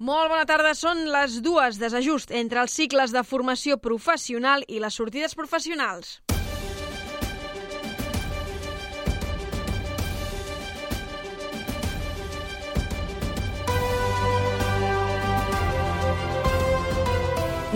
[0.00, 0.72] Molt bona tarda.
[0.72, 6.22] Són les dues desajust entre els cicles de formació professional i les sortides professionals.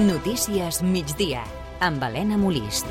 [0.01, 1.45] Notícies migdia
[1.85, 2.89] amb Helena Molist.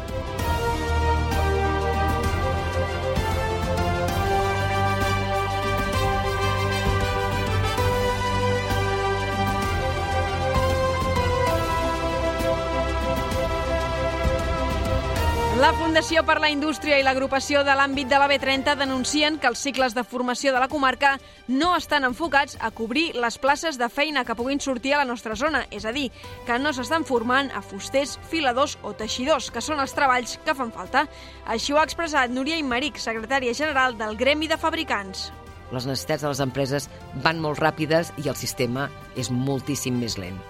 [15.63, 19.61] La Fundació per la Indústria i l'agrupació de l'àmbit de la B30 denuncien que els
[19.63, 21.13] cicles de formació de la comarca
[21.47, 25.37] no estan enfocats a cobrir les places de feina que puguin sortir a la nostra
[25.39, 26.09] zona, és a dir,
[26.43, 30.75] que no s'estan formant a fusters, filadors o teixidors, que són els treballs que fan
[30.75, 31.07] falta.
[31.47, 35.29] Així ho ha expressat Núria Imeric, secretària general del Gremi de Fabricants.
[35.71, 36.91] Les necessitats de les empreses
[37.23, 40.43] van molt ràpides i el sistema és moltíssim més lent.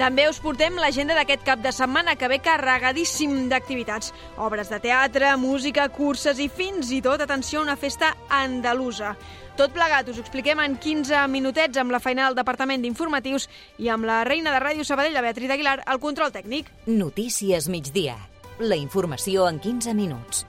[0.00, 4.14] També us portem l'agenda d'aquest cap de setmana que ve carregadíssim d'activitats.
[4.40, 9.12] Obres de teatre, música, curses i fins i tot, atenció, una festa andalusa.
[9.60, 13.44] Tot plegat us expliquem en 15 minutets amb la feina del Departament d'Informatius
[13.76, 16.72] i amb la reina de Ràdio Sabadell, la Beatriz Aguilar, al control tècnic.
[16.88, 18.16] Notícies migdia.
[18.56, 20.46] La informació en 15 minuts.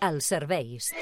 [0.00, 0.94] Els serveis.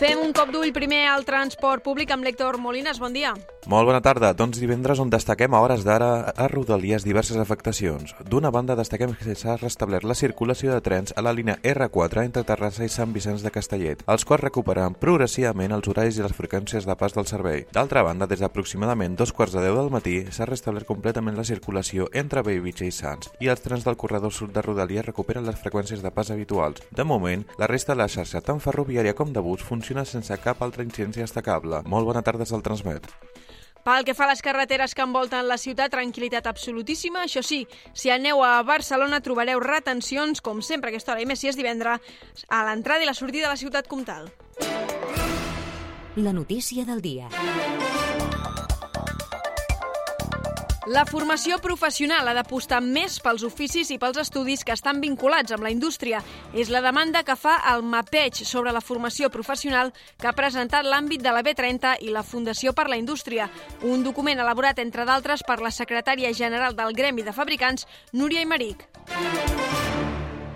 [0.00, 2.96] Fem un cop d'ull primer al transport públic amb l'Héctor Molines.
[3.02, 3.34] Bon dia.
[3.68, 4.30] Molt bona tarda.
[4.32, 8.14] Doncs divendres on destaquem a hores d'ara a Rodalies diverses afectacions.
[8.24, 12.46] D'una banda destaquem que s'ha restablert la circulació de trens a la línia R4 entre
[12.48, 16.88] Terrassa i Sant Vicenç de Castellet, els quals recuperen progressivament els horaris i les freqüències
[16.88, 17.66] de pas del servei.
[17.70, 22.08] D'altra banda, des d'aproximadament dos quarts de deu del matí s'ha restablert completament la circulació
[22.14, 26.00] entre Bellvitge i Sants i els trens del corredor sud de Rodalies recuperen les freqüències
[26.00, 26.80] de pas habituals.
[26.90, 30.62] De moment, la resta de la xarxa, tant ferroviària com de bus, funciona sense cap
[30.62, 31.82] altra incidència destacable.
[31.86, 33.08] Molt bona tarda del Transmet.
[33.84, 37.24] Pel que fa a les carreteres que envolten la ciutat, tranquil·litat absolutíssima.
[37.24, 37.62] Això sí,
[37.96, 41.56] si aneu a Barcelona trobareu retencions, com sempre a aquesta hora, i més si és
[41.56, 42.04] divendres,
[42.48, 44.28] a l'entrada i la sortida de la ciutat comtal.
[46.16, 47.30] La notícia del dia.
[50.90, 55.62] La formació professional ha d'apostar més pels oficis i pels estudis que estan vinculats amb
[55.62, 56.18] la indústria.
[56.50, 61.22] És la demanda que fa el MAPEig sobre la formació professional que ha presentat l'àmbit
[61.22, 63.46] de la B30 i la Fundació per la Indústria,
[63.86, 68.88] un document elaborat, entre d'altres, per la secretària general del Gremi de Fabricants, Núria Imeric.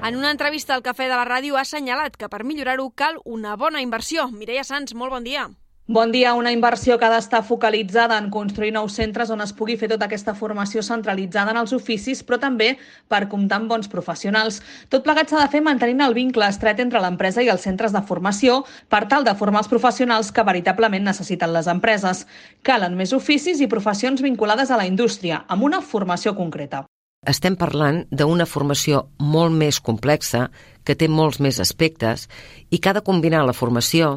[0.03, 3.55] En una entrevista al Cafè de la Ràdio ha assenyalat que per millorar-ho cal una
[3.55, 4.27] bona inversió.
[4.34, 5.53] Mireia Sans, molt bon dia.
[5.87, 6.33] Bon dia.
[6.33, 10.06] Una inversió que ha d'estar focalitzada en construir nous centres on es pugui fer tota
[10.06, 12.71] aquesta formació centralitzada en els oficis, però també
[13.12, 14.62] per comptar amb bons professionals.
[14.89, 18.00] Tot plegat s'ha de fer mantenint el vincle estret entre l'empresa i els centres de
[18.00, 22.25] formació per tal de formar els professionals que veritablement necessiten les empreses.
[22.62, 26.87] Calen més oficis i professions vinculades a la indústria, amb una formació concreta.
[27.28, 30.49] Estem parlant d'una formació molt més complexa,
[30.83, 32.31] que té molts més aspectes,
[32.71, 34.16] i que ha de combinar la formació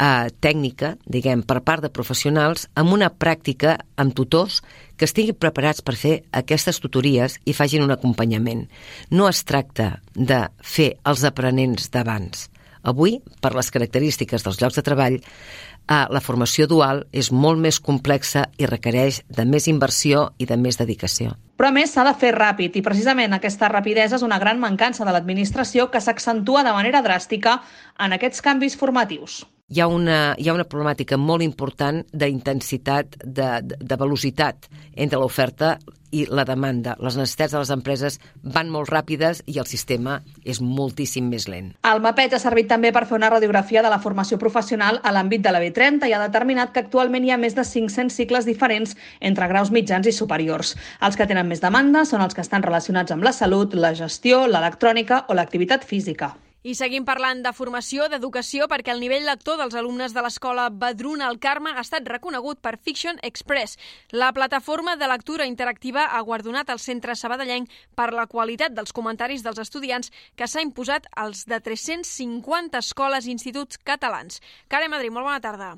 [0.00, 4.62] eh, tècnica, diguem, per part de professionals amb una pràctica amb tutors
[4.96, 8.66] que estiguin preparats per fer aquestes tutories i facin un acompanyament.
[9.10, 12.50] No es tracta de fer els aprenents d'abans.
[12.86, 17.80] Avui, per les característiques dels llocs de treball, eh, la formació dual és molt més
[17.80, 21.34] complexa i requereix de més inversió i de més dedicació.
[21.56, 25.04] Però a més s'ha de fer ràpid i precisament aquesta rapidesa és una gran mancança
[25.04, 27.58] de l'administració que s'accentua de manera dràstica
[27.98, 33.48] en aquests canvis formatius hi ha una, hi ha una problemàtica molt important d'intensitat, de,
[33.66, 35.76] de, de velocitat entre l'oferta
[36.14, 36.94] i la demanda.
[37.02, 38.20] Les necessitats de les empreses
[38.54, 41.72] van molt ràpides i el sistema és moltíssim més lent.
[41.82, 45.42] El MAPET ha servit també per fer una radiografia de la formació professional a l'àmbit
[45.42, 48.94] de la B30 i ha determinat que actualment hi ha més de 500 cicles diferents
[49.18, 50.76] entre graus mitjans i superiors.
[51.02, 54.46] Els que tenen més demanda són els que estan relacionats amb la salut, la gestió,
[54.46, 56.36] l'electrònica o l'activitat física.
[56.66, 61.28] I seguim parlant de formació, d'educació, perquè el nivell lector dels alumnes de l'escola Badruna
[61.30, 63.78] al Carme ha estat reconegut per Fiction Express.
[64.10, 69.46] La plataforma de lectura interactiva ha guardonat el centre sabadellenc per la qualitat dels comentaris
[69.46, 74.42] dels estudiants que s'ha imposat als de 350 escoles i instituts catalans.
[74.66, 75.76] Care Madrid, molt bona tarda.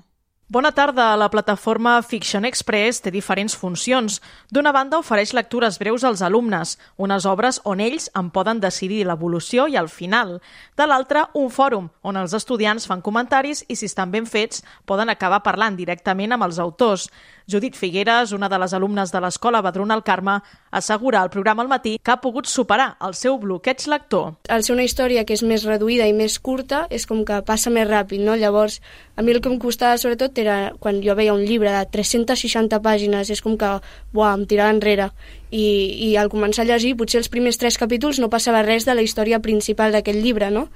[0.51, 1.15] Bona tarda.
[1.21, 4.15] La plataforma Fiction Express té diferents funcions.
[4.49, 9.67] D'una banda, ofereix lectures breus als alumnes, unes obres on ells en poden decidir l'evolució
[9.69, 10.39] i el final.
[10.73, 15.13] De l'altra, un fòrum, on els estudiants fan comentaris i, si estan ben fets, poden
[15.13, 17.11] acabar parlant directament amb els autors.
[17.45, 20.39] Judit Figueres, una de les alumnes de l'escola Badruna al Carme,
[20.71, 24.35] assegura al programa al matí que ha pogut superar el seu bloqueig lector.
[24.49, 27.73] Al ser una història que és més reduïda i més curta, és com que passa
[27.73, 28.37] més ràpid, no?
[28.37, 28.81] Llavors,
[29.17, 32.81] a mi el que em costava sobretot era quan jo veia un llibre de 360
[32.85, 33.73] pàgines, és com que,
[34.15, 35.11] buah, em tirava enrere
[35.51, 35.65] i,
[36.11, 39.05] i al començar a llegir, potser els primers tres capítols no passava res de la
[39.05, 40.67] història principal d'aquest llibre, no?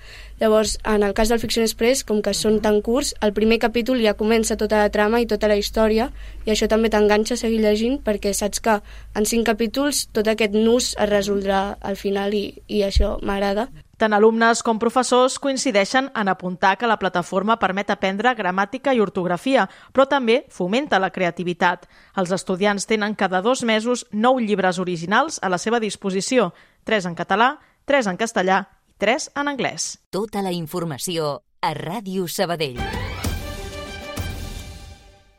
[0.40, 4.00] Llavors, en el cas del Fiction Express, com que són tan curts, el primer capítol
[4.02, 6.10] ja comença tota la trama i tota la història,
[6.46, 8.80] i això també t'enganxa a seguir llegint, perquè saps que
[9.14, 13.68] en cinc capítols tot aquest nus es resoldrà al final i, i això m'agrada.
[14.02, 19.68] Tant alumnes com professors coincideixen en apuntar que la plataforma permet aprendre gramàtica i ortografia,
[19.94, 21.86] però també fomenta la creativitat.
[22.18, 26.50] Els estudiants tenen cada dos mesos nou llibres originals a la seva disposició,
[26.82, 30.00] tres en català, tres en castellà i tres en anglès.
[30.10, 32.82] Tota la informació a Ràdio Sabadell.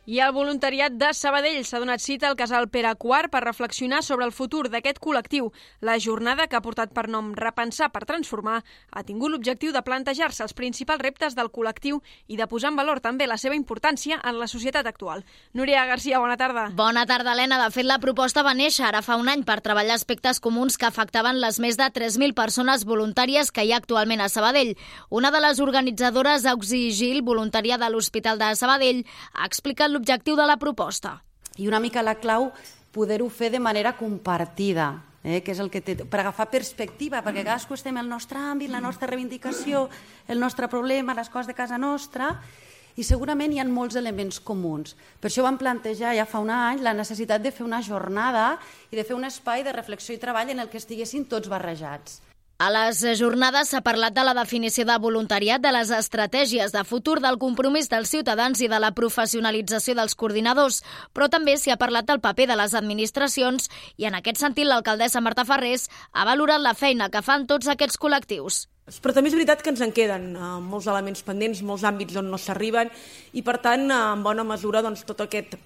[0.06, 4.26] I el voluntariat de Sabadell s'ha donat cita al casal Pere Quart per reflexionar sobre
[4.28, 5.46] el futur d'aquest col·lectiu.
[5.80, 8.58] La jornada, que ha portat per nom Repensar per transformar,
[8.92, 13.00] ha tingut l'objectiu de plantejar-se els principals reptes del col·lectiu i de posar en valor
[13.00, 15.24] també la seva importància en la societat actual.
[15.54, 16.68] Núria Garcia, bona tarda.
[16.76, 17.62] Bona tarda, Helena.
[17.64, 20.90] De fet, la proposta va néixer ara fa un any per treballar aspectes comuns que
[20.90, 24.76] afectaven les més de 3.000 persones voluntàries que hi ha actualment a Sabadell.
[25.08, 30.48] Una de les organitzadores, Auxi Gil, voluntària de l'Hospital de Sabadell, ha explicat l'objectiu de
[30.50, 31.22] la proposta.
[31.58, 32.50] I una mica la clau
[32.94, 37.46] poder-ho fer de manera compartida, eh, que és el que té, per agafar perspectiva, perquè
[37.46, 39.88] cadascú estem al nostre àmbit, la nostra reivindicació,
[40.28, 42.34] el nostre problema, les coses de casa nostra,
[42.96, 44.98] i segurament hi ha molts elements comuns.
[45.20, 48.60] Per això vam plantejar ja fa un any la necessitat de fer una jornada
[48.92, 52.22] i de fer un espai de reflexió i treball en el que estiguessin tots barrejats.
[52.64, 57.18] A les jornades s'ha parlat de la definició de voluntariat, de les estratègies de futur,
[57.20, 60.78] del compromís dels ciutadans i de la professionalització dels coordinadors,
[61.12, 63.68] però també s'hi ha parlat del paper de les administracions
[64.00, 68.00] i en aquest sentit l'alcaldessa Marta Ferrés ha valorat la feina que fan tots aquests
[68.00, 68.62] col·lectius.
[69.04, 72.32] Però també és veritat que ens en queden eh, molts elements pendents, molts àmbits on
[72.32, 72.96] no s'arriben
[73.34, 75.60] i per tant, eh, en bona mesura, doncs, tot aquest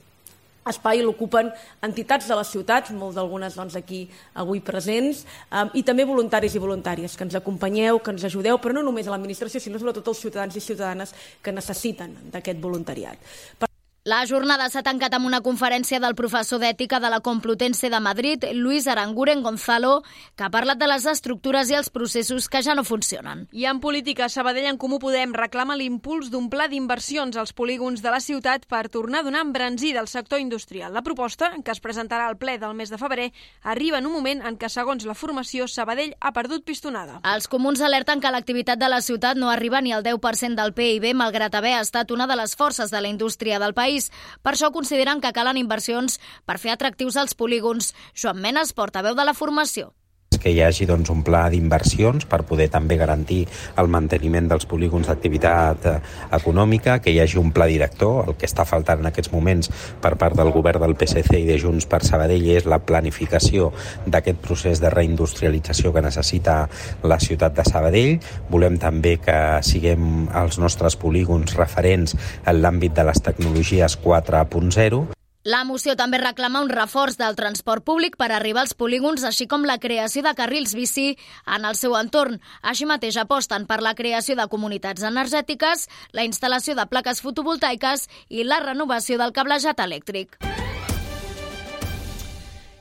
[0.72, 1.52] espai l'ocupen
[1.86, 6.64] entitats de les ciutats, molts d'algunes doncs, aquí avui presents, eh, i també voluntaris i
[6.64, 10.26] voluntàries, que ens acompanyeu, que ens ajudeu, però no només a l'administració, sinó sobretot els
[10.26, 13.18] ciutadans i ciutadanes que necessiten d'aquest voluntariat.
[13.60, 13.67] Per
[14.08, 18.46] la jornada s'ha tancat amb una conferència del professor d'Ètica de la Complutense de Madrid,
[18.56, 19.98] Luis Aranguren Gonzalo,
[20.38, 23.50] que ha parlat de les estructures i els processos que ja no funcionen.
[23.52, 28.14] I en política, Sabadell en Comú Podem reclama l'impuls d'un pla d'inversions als polígons de
[28.14, 30.96] la ciutat per tornar a donar embranzida al sector industrial.
[30.96, 33.34] La proposta, que es presentarà al ple del mes de febrer,
[33.64, 37.20] arriba en un moment en què, segons la formació, Sabadell ha perdut pistonada.
[37.28, 41.12] Els comuns alerten que l'activitat de la ciutat no arriba ni al 10% del PIB,
[41.12, 44.12] malgrat haver estat una de les forces de la indústria del país país.
[44.42, 47.94] Per això consideren que calen inversions per fer atractius els polígons.
[48.14, 49.94] Joan Menes, portaveu de la formació
[50.42, 53.44] que hi hagi doncs, un pla d'inversions per poder també garantir
[53.78, 55.96] el manteniment dels polígons d'activitat eh,
[56.38, 60.16] econòmica, que hi hagi un pla director, el que està faltant en aquests moments per
[60.20, 63.72] part del govern del PSC i de Junts per Sabadell és la planificació
[64.06, 66.60] d'aquest procés de reindustrialització que necessita
[67.04, 68.18] la ciutat de Sabadell.
[68.50, 75.17] Volem també que siguem els nostres polígons referents en l'àmbit de les tecnologies 4.0
[75.48, 79.64] la moció també reclama un reforç del transport públic per arribar als polígons, així com
[79.64, 81.14] la creació de carrils bici
[81.56, 82.42] en el seu entorn.
[82.62, 88.44] Així mateix aposten per la creació de comunitats energètiques, la instal·lació de plaques fotovoltaiques i
[88.44, 90.36] la renovació del cablejat elèctric.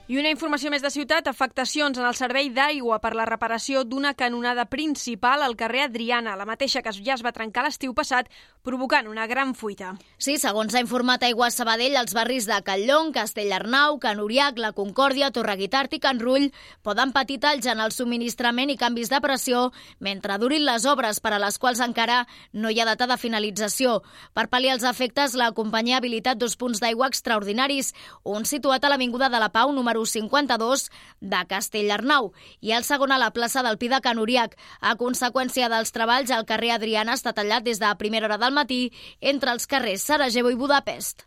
[0.06, 4.12] I una informació més de ciutat, afectacions en el servei d'aigua per la reparació d'una
[4.14, 8.28] canonada principal al carrer Adriana, la mateixa que ja es va trencar l'estiu passat,
[8.62, 9.96] provocant una gran fuita.
[10.22, 15.32] Sí, segons ha informat Aigua Sabadell, els barris de Catllon, Castellarnau, Can Uriac, La Concòrdia,
[15.34, 16.52] Torreguitart i Can Rull
[16.86, 21.34] poden patir talls en el subministrament i canvis de pressió mentre durin les obres per
[21.34, 22.20] a les quals encara
[22.52, 23.98] no hi ha data de finalització.
[24.38, 27.90] Per pal·liar els efectes, la companyia ha habilitat dos punts d'aigua extraordinaris,
[28.22, 33.12] un situat a l'Avinguda de la Pau, número número 52 de Castellarnau i el segon
[33.12, 34.56] a la plaça del Pi de Can Uriac.
[34.80, 38.92] A conseqüència dels treballs, el carrer Adriana està tallat des de primera hora del matí
[39.20, 41.26] entre els carrers Sarajevo i Budapest.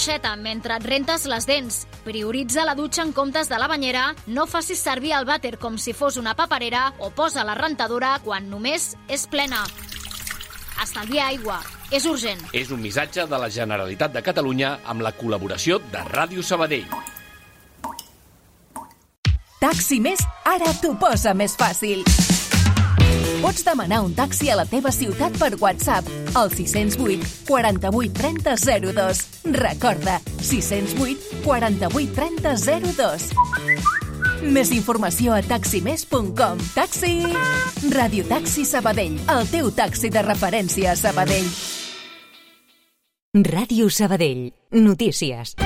[0.00, 1.74] l'aixeta mentre et rentes les dents.
[2.06, 4.14] Prioritza la dutxa en comptes de la banyera.
[4.32, 8.48] No facis servir el vàter com si fos una paperera o posa la rentadora quan
[8.48, 9.60] només és plena.
[10.80, 11.60] Estalvia aigua.
[11.92, 12.40] És urgent.
[12.56, 16.88] És un missatge de la Generalitat de Catalunya amb la col·laboració de Ràdio Sabadell.
[19.60, 22.06] Taxi Més ara t'ho posa més fàcil.
[23.40, 26.04] Pots demanar un taxi a la teva ciutat per WhatsApp
[26.36, 28.56] al 608 48 30
[28.92, 29.22] 02.
[29.56, 32.54] Recorda, 608 48 30
[32.92, 33.30] 02.
[34.52, 36.60] Més informació a taximés.com.
[36.74, 37.14] Taxi!
[37.92, 41.48] Radio Taxi Sabadell, el teu taxi de referència a Sabadell.
[43.46, 44.50] Ràdio Sabadell.
[44.76, 45.56] Notícies.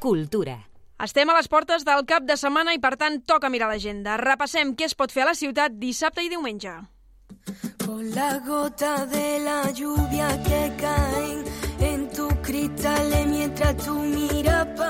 [0.00, 0.69] Cultura.
[1.00, 4.18] Estem a les portes del cap de setmana i, per tant, toca mirar l'agenda.
[4.20, 6.74] Repassem què es pot fer a la ciutat dissabte i diumenge.
[7.80, 11.40] Con la gota de la lluvia que caen
[11.88, 13.99] en tu cristales mientras tú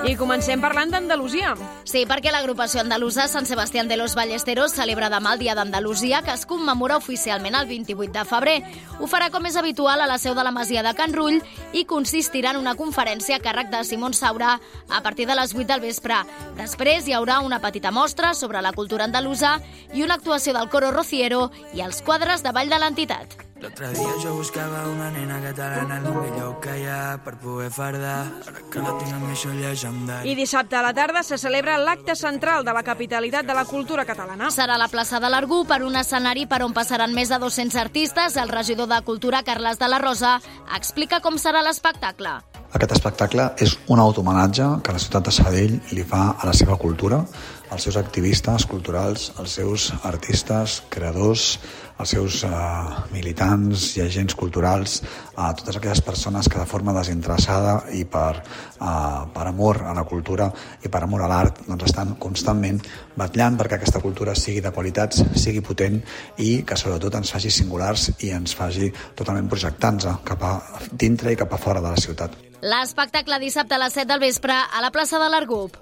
[0.00, 1.50] I comencem parlant d'Andalusia.
[1.84, 6.32] Sí, perquè l'agrupació andalusa Sant Sebastián de los Ballesteros celebra demà el Dia d'Andalusia, que
[6.32, 8.54] es commemora oficialment el 28 de febrer.
[8.98, 11.42] Ho farà com és habitual a la seu de la Masia de Can Rull
[11.76, 14.56] i consistirà en una conferència a càrrec de Simon Saura
[14.88, 16.22] a partir de les 8 del vespre.
[16.56, 19.58] Després hi haurà una petita mostra sobre la cultura andalusa
[19.92, 23.49] i una actuació del coro rociero i els quadres de ball de l'entitat.
[23.60, 27.68] L'altre dia jo buscava una nena catalana en un lloc que hi ha per poder
[27.70, 28.22] fardar.
[28.48, 30.32] Ara que la tinc amb mi això llegendari.
[30.32, 34.06] I dissabte a la tarda se celebra l'acte central de la capitalitat de la cultura
[34.08, 34.48] catalana.
[34.48, 37.76] Serà a la plaça de l'Argú per un escenari per on passaran més de 200
[37.84, 38.38] artistes.
[38.40, 40.38] El regidor de Cultura, Carles de la Rosa,
[40.76, 42.38] explica com serà l'espectacle.
[42.70, 46.76] Aquest espectacle és un automenatge que la ciutat de Sabadell li fa a la seva
[46.78, 47.24] cultura,
[47.70, 51.58] als seus activistes culturals, als seus artistes, creadors,
[52.00, 55.00] als seus uh, militants i agents culturals,
[55.36, 58.40] a totes aquelles persones que de forma desinteressada i per,
[58.80, 60.48] uh, per amor a la cultura
[60.80, 62.80] i per amor a l'art doncs estan constantment
[63.20, 66.00] batllant perquè aquesta cultura sigui de qualitats, sigui potent
[66.40, 70.54] i que sobretot ens faci singulars i ens faci totalment projectant-nos cap a
[70.92, 72.38] dintre i cap a fora de la ciutat.
[72.60, 75.76] L'espectacle dissabte a les 7 del vespre a la plaça de l'Argup.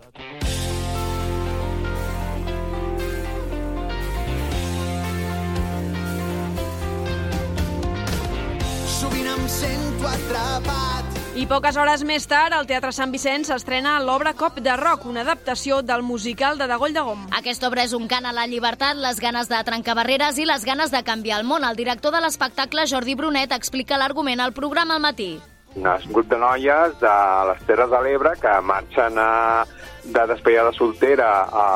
[11.38, 15.22] I poques hores més tard, al Teatre Sant Vicenç s'estrena l'obra Cop de Rock, una
[15.22, 17.20] adaptació del musical de Dagoll de Gom.
[17.38, 20.66] Aquesta obra és un cant a la llibertat, les ganes de trencar barreres i les
[20.66, 21.62] ganes de canviar el món.
[21.62, 25.36] El director de l'espectacle, Jordi Brunet, explica l'argument al programa al matí.
[25.78, 27.16] Un grup de noies de
[27.52, 29.64] les Terres de l'Ebre que marxen a,
[30.10, 31.68] de despedida soltera a,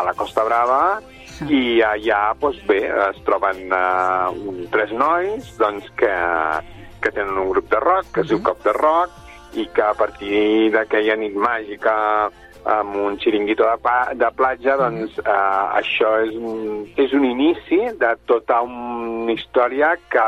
[0.00, 0.80] a la Costa Brava
[1.46, 2.82] i allà, doncs bé,
[3.12, 6.16] es troben uh, tres nois doncs, que,
[7.06, 9.94] que tenen un grup de rock que es diu Cop de Rock i que a
[9.94, 11.94] partir d'aquella nit màgica
[12.66, 15.34] amb un xiringuito de, pa, de platja, doncs eh,
[15.78, 20.26] això és un, és un inici de tota una història que,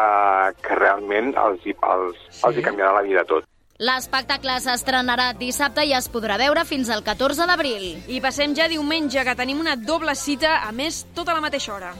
[0.63, 2.45] que realment els, els, sí.
[2.47, 3.49] els hi canviarà la vida a tot.
[3.79, 7.91] L'espectacle s'estrenarà dissabte i es podrà veure fins al 14 d'abril.
[8.07, 11.95] I passem ja diumenge, que tenim una doble cita, a més, tota la mateixa hora.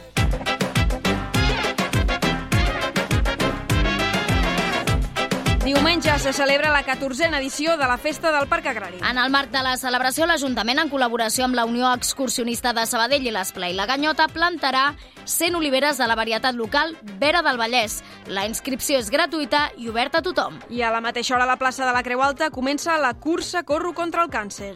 [5.69, 9.03] Diumenge se celebra la 14a edició de la Festa del Parc Agrari.
[9.05, 13.27] En el marc de la celebració, l'Ajuntament, en col·laboració amb la Unió Excursionista de Sabadell
[13.29, 14.95] i l'Esplai La Ganyota, plantarà
[15.27, 17.99] 100 oliveres de la varietat local Vera del Vallès.
[18.33, 20.57] La inscripció és gratuïta i oberta a tothom.
[20.73, 23.63] I a la mateixa hora a la plaça de la Creu Alta comença la cursa
[23.63, 24.73] Corro contra el càncer.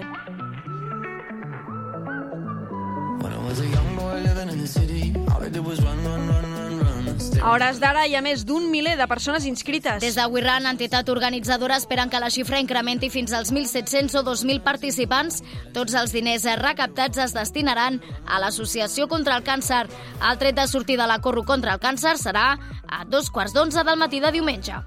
[3.17, 6.05] When I was a young boy living in the city, all I did was run,
[6.05, 6.42] run, run.
[7.43, 9.99] A hores d'ara hi ha més d'un miler de persones inscrites.
[10.03, 14.63] Des de Wirran, entitat organitzadora, esperen que la xifra incrementi fins als 1.700 o 2.000
[14.63, 15.43] participants.
[15.75, 19.85] Tots els diners recaptats es destinaran a l'Associació contra el Càncer.
[20.23, 22.55] El tret de sortida a la Corro contra el Càncer serà
[22.93, 24.79] a dos quarts d'onze del matí de diumenge.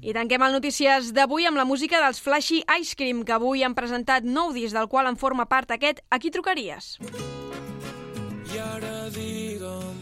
[0.00, 3.76] I tanquem el Notícies d'avui amb la música dels Flashy Ice Cream, que avui han
[3.78, 6.96] presentat nou disc del qual en forma part aquest A qui trucaries?
[9.14, 10.00] Digue'm,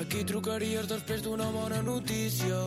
[0.00, 2.58] A qui trucaries després d'una bona notícia?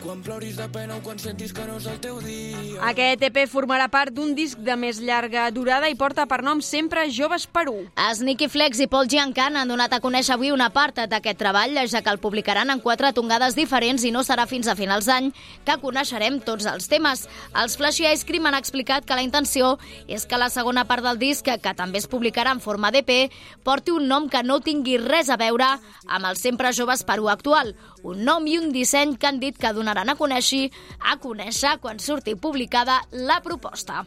[0.00, 2.78] Quan ploris de pena o quan sentis que no és el teu dia.
[2.88, 7.04] Aquest EP formarà part d'un disc de més llarga durada i porta per nom Sempre
[7.12, 7.74] Joves Perú.
[8.00, 12.00] Sneaky Flex i Paul Giancan han donat a conèixer avui una part d'aquest treball, ja
[12.00, 15.28] que el publicaran en quatre tongades diferents i no serà fins a finals d'any
[15.66, 17.26] que coneixerem tots els temes.
[17.52, 19.76] Els Flashy Ice Cream han explicat que la intenció
[20.08, 23.32] és que la segona part del disc, que també es publicarà en forma d'EP,
[23.62, 25.68] porti un nom que no tingui res a veure
[26.06, 29.72] amb el Sempre Joves Perú actual, un nom i un disseny que han dit que
[29.72, 34.04] donaran a conèixer, a conèixer quan surti publicada la proposta.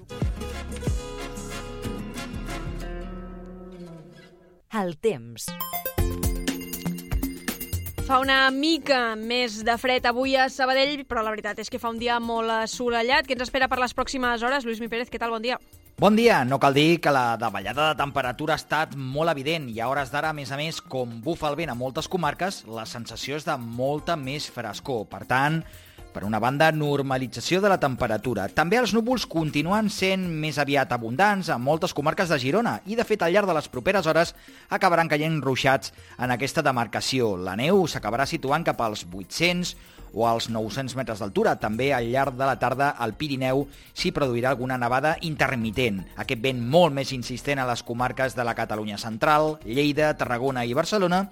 [4.76, 5.48] El temps.
[8.06, 11.90] Fa una mica més de fred avui a Sabadell, però la veritat és que fa
[11.90, 13.26] un dia molt assolellat.
[13.26, 14.62] Què ens espera per les pròximes hores?
[14.62, 15.34] Lluís Mi Pérez, què tal?
[15.34, 15.58] Bon dia.
[15.98, 16.44] Bon dia!
[16.46, 20.14] No cal dir que la davallada de temperatura ha estat molt evident i a hores
[20.14, 23.48] d'ara, a més a més, com bufa el vent a moltes comarques, la sensació és
[23.50, 25.08] de molta més frescor.
[25.10, 25.64] Per tant,
[26.16, 28.48] per una banda, normalització de la temperatura.
[28.48, 33.04] També els núvols continuen sent més aviat abundants a moltes comarques de Girona i, de
[33.04, 34.32] fet, al llarg de les properes hores
[34.72, 37.34] acabaran caient ruixats en aquesta demarcació.
[37.36, 39.76] La neu s'acabarà situant cap als 800
[40.16, 41.58] o als 900 metres d'altura.
[41.60, 46.00] També al llarg de la tarda al Pirineu s'hi produirà alguna nevada intermitent.
[46.16, 50.74] Aquest vent molt més insistent a les comarques de la Catalunya central, Lleida, Tarragona i
[50.74, 51.26] Barcelona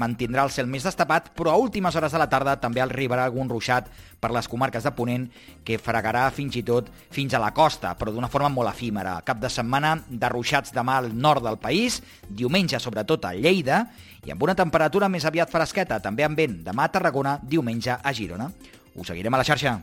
[0.00, 3.50] mantindrà el cel més destapat, però a últimes hores de la tarda també arribarà algun
[3.52, 3.90] ruixat
[4.20, 5.26] per les comarques de Ponent
[5.64, 9.18] que fregarà fins i tot fins a la costa, però d'una forma molt efímera.
[9.26, 13.84] Cap de setmana de ruixats demà al nord del país, diumenge sobretot a Lleida,
[14.24, 18.12] i amb una temperatura més aviat fresqueta, també amb vent demà a Tarragona, diumenge a
[18.12, 18.50] Girona.
[18.94, 19.78] Us seguirem a la xarxa.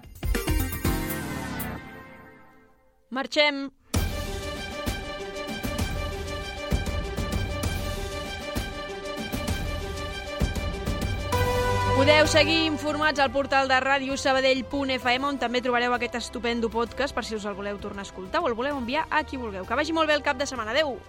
[3.09, 3.69] Marxem.
[12.07, 17.35] Podeu seguir informats al portal de radiosabadell.fm on també trobareu aquest estupendo podcast per si
[17.35, 19.67] us el voleu tornar a escoltar o el voleu enviar a qui vulgueu.
[19.67, 20.71] Que vagi molt bé el cap de setmana.
[20.71, 21.03] Adeu!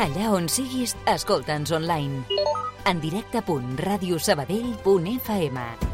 [0.00, 2.24] Allà on siguis, escolta'ns online.
[2.88, 5.93] En directe.radiosabadell.fm